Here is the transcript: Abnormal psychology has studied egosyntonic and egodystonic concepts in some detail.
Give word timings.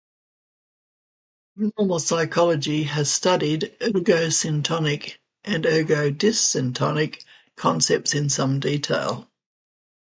Abnormal 1.61 1.99
psychology 1.99 2.85
has 2.85 3.11
studied 3.11 3.77
egosyntonic 3.81 5.19
and 5.43 5.63
egodystonic 5.65 7.23
concepts 7.55 8.15
in 8.15 8.27
some 8.27 8.59
detail. 8.59 9.29